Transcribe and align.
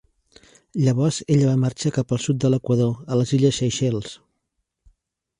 Llavors, 0.83 1.17
ella 1.35 1.49
va 1.49 1.59
marxar 1.63 1.91
cap 1.97 2.15
al 2.17 2.21
sud 2.23 2.39
de 2.43 2.51
l'equador, 2.53 2.95
a 3.15 3.19
les 3.19 3.33
illes 3.39 3.59
Seychelles. 3.63 4.15